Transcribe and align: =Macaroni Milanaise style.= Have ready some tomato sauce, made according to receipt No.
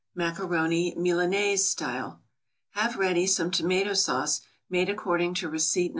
=Macaroni 0.15 0.95
Milanaise 0.97 1.63
style.= 1.63 2.21
Have 2.71 2.95
ready 2.95 3.27
some 3.27 3.51
tomato 3.51 3.93
sauce, 3.93 4.41
made 4.67 4.89
according 4.89 5.35
to 5.35 5.47
receipt 5.47 5.89
No. 5.89 5.89